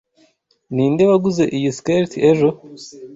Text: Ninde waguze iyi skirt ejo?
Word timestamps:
Ninde 0.75 1.03
waguze 1.09 1.43
iyi 1.57 1.69
skirt 1.77 2.11
ejo? 2.29 2.49